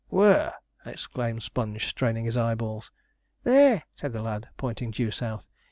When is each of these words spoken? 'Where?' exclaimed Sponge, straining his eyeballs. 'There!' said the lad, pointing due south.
'Where?' 0.09 0.55
exclaimed 0.83 1.43
Sponge, 1.43 1.85
straining 1.87 2.25
his 2.25 2.35
eyeballs. 2.35 2.89
'There!' 3.43 3.83
said 3.95 4.13
the 4.13 4.23
lad, 4.23 4.49
pointing 4.57 4.89
due 4.89 5.11
south. 5.11 5.47